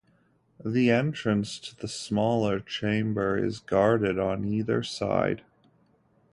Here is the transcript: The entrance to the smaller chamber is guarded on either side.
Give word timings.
The 0.65 0.89
entrance 0.89 1.59
to 1.59 1.75
the 1.75 1.87
smaller 1.87 2.59
chamber 2.59 3.37
is 3.37 3.59
guarded 3.59 4.17
on 4.17 4.43
either 4.43 4.81
side. 4.81 5.43